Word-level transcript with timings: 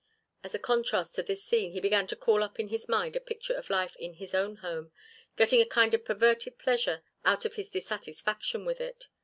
As 0.43 0.55
a 0.55 0.57
contrast 0.57 1.13
to 1.13 1.21
this 1.21 1.43
scene 1.43 1.73
he 1.73 1.79
began 1.79 2.07
to 2.07 2.15
call 2.15 2.41
up 2.41 2.59
in 2.59 2.69
his 2.69 2.89
mind 2.89 3.15
a 3.15 3.19
picture 3.19 3.53
of 3.53 3.69
life 3.69 3.95
in 3.97 4.15
his 4.15 4.33
own 4.33 4.55
home, 4.55 4.91
getting 5.37 5.61
a 5.61 5.65
kind 5.67 5.93
of 5.93 6.05
perverted 6.05 6.57
pleasure 6.57 7.03
out 7.23 7.45
of 7.45 7.53
his 7.53 7.69
dissatisfaction 7.69 8.65
with 8.65 8.81
it. 8.81 9.09